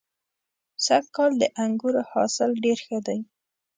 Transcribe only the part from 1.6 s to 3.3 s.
انګورو حاصل ډېر ښه دی.